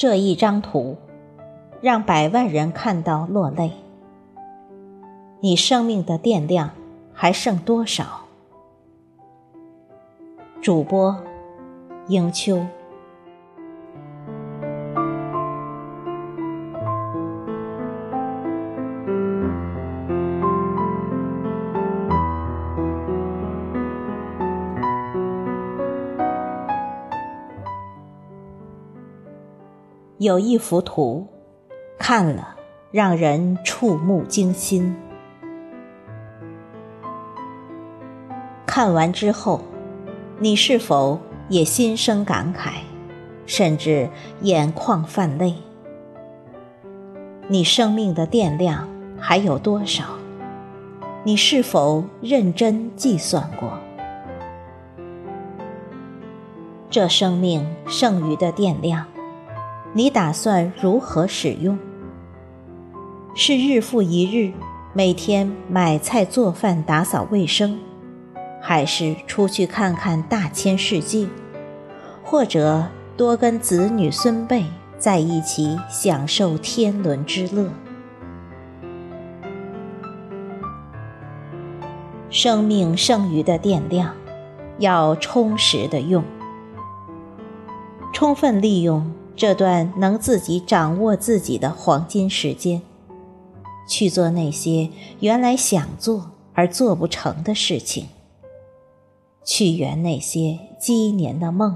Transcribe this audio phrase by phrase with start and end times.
[0.00, 0.96] 这一张图，
[1.82, 3.72] 让百万人看到落泪。
[5.40, 6.70] 你生命的电量
[7.12, 8.22] 还剩多少？
[10.62, 11.14] 主播：
[12.08, 12.64] 英秋。
[30.20, 31.26] 有一幅图，
[31.98, 32.54] 看了
[32.90, 34.94] 让人触目惊心。
[38.66, 39.62] 看完之后，
[40.38, 42.82] 你是否也心生感慨，
[43.46, 44.10] 甚至
[44.42, 45.54] 眼眶泛泪？
[47.48, 48.86] 你生命的电量
[49.18, 50.04] 还有多少？
[51.24, 53.70] 你是否认真计算过？
[56.90, 59.06] 这生命剩余的电量？
[59.92, 61.76] 你打算如何使用？
[63.34, 64.52] 是日复一日，
[64.92, 67.76] 每天买菜做饭、打扫卫生，
[68.60, 71.26] 还是出去看看大千世界，
[72.22, 72.84] 或者
[73.16, 74.64] 多跟子女孙辈
[74.96, 77.68] 在一起享受天伦之乐？
[82.30, 84.14] 生命剩余的电量，
[84.78, 86.22] 要充实的用，
[88.12, 89.12] 充分利用。
[89.40, 92.82] 这段能自己掌握自己的黄金时间，
[93.88, 98.08] 去做那些原来想做而做不成的事情，
[99.42, 101.74] 去圆那些积年的梦，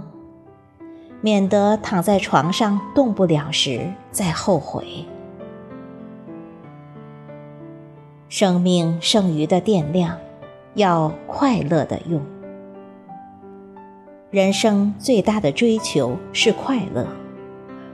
[1.23, 5.07] 免得躺在床上动不了时再后悔。
[8.29, 10.19] 生命剩余的电量，
[10.75, 12.21] 要快乐的用。
[14.31, 17.07] 人生最大的追求是快乐。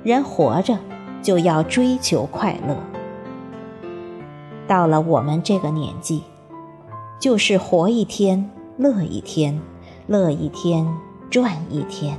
[0.02, 0.78] 人活着
[1.22, 2.76] 就要追求快乐。
[4.66, 6.22] 到了我们这个年纪，
[7.18, 9.60] 就是活一天乐一天，
[10.06, 10.86] 乐一天
[11.28, 12.16] 赚一天。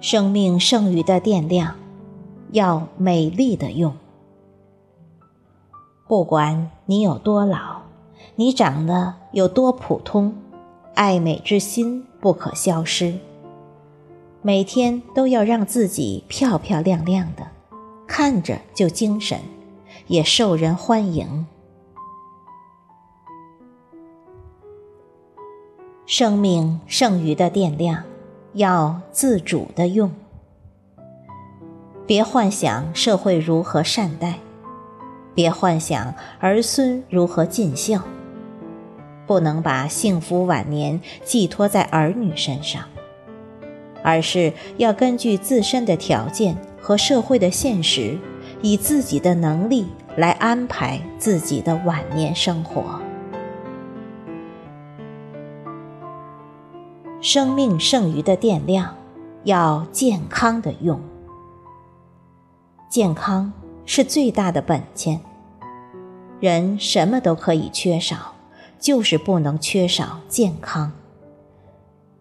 [0.00, 1.76] 生命剩余的电量，
[2.52, 3.94] 要美丽的用。
[6.06, 7.82] 不管你有多老，
[8.34, 10.34] 你长得有多普通，
[10.94, 13.14] 爱美之心不可消失。
[14.46, 17.48] 每天都要让自己漂漂亮亮的，
[18.06, 19.40] 看着就精神，
[20.06, 21.44] 也受人欢迎。
[26.06, 28.04] 生命剩余的电量，
[28.52, 30.12] 要自主的用。
[32.06, 34.38] 别幻想社会如何善待，
[35.34, 38.00] 别幻想儿孙如何尽孝，
[39.26, 42.84] 不能把幸福晚年寄托在儿女身上。
[44.06, 48.16] 而是要根据自身的条件和社会的现实，
[48.62, 53.00] 以自己的能力来安排自己的晚年生活。
[57.20, 58.94] 生命剩余的电量，
[59.42, 61.00] 要健康的用。
[62.88, 63.52] 健康
[63.84, 65.20] 是最大的本钱。
[66.38, 68.36] 人什么都可以缺少，
[68.78, 70.92] 就是不能缺少健康。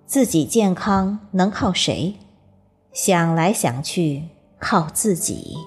[0.06, 2.16] 自己健康能靠谁？
[2.94, 4.24] 想来想去，
[4.60, 5.58] 靠自己。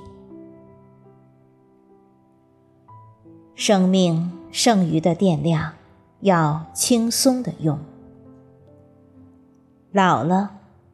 [3.57, 5.73] 生命剩余的电量，
[6.21, 7.79] 要轻松的用。
[9.91, 10.53] 老了，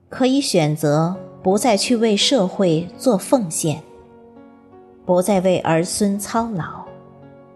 [0.08, 3.82] 可以选择不再去为社会做奉献，
[5.04, 6.86] 不再为儿孙操劳，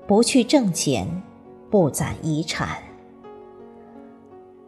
[0.07, 1.23] 不去挣钱，
[1.71, 2.77] 不攒遗产。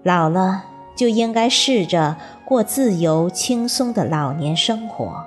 [0.03, 0.70] 老了。
[1.01, 5.25] 就应该试着过自由轻松的老年生活，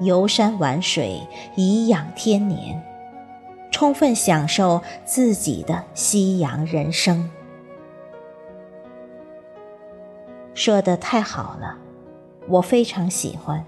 [0.00, 2.84] 游山玩水，颐养天年，
[3.70, 7.30] 充分享受自己的夕阳人生。
[10.52, 11.78] 说的太好了，
[12.46, 13.64] 我非常喜欢，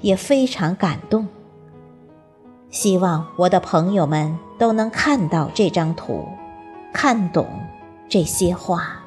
[0.00, 1.28] 也非常感动。
[2.68, 6.26] 希望我的朋友们都能看到这张图，
[6.92, 7.46] 看懂
[8.08, 9.04] 这些话。